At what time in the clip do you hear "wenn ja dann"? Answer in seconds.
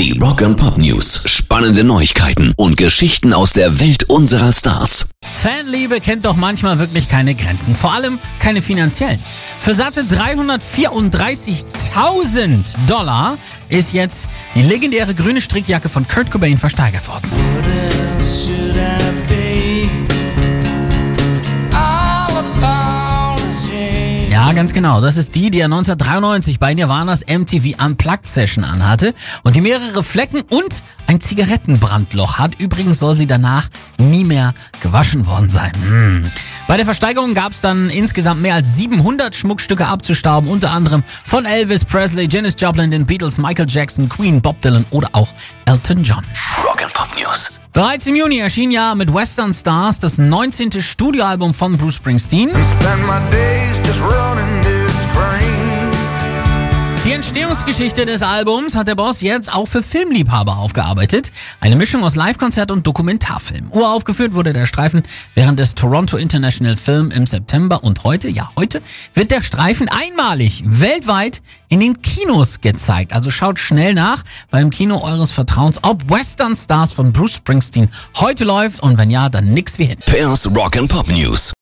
78.98-79.54